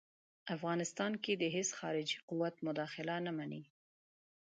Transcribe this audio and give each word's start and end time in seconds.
افغانستان 0.55 1.11
کې 1.23 1.33
د 1.35 1.43
هیڅ 1.55 1.69
خارجي 1.79 2.17
قوت 2.29 2.55
مداخله 2.67 3.15
نه 3.25 3.31
مني. 3.37 3.61